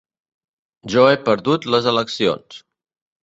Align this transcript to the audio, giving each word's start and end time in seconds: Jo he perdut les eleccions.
Jo 0.93 1.03
he 1.09 1.19
perdut 1.27 1.69
les 1.73 1.91
eleccions. 1.93 2.61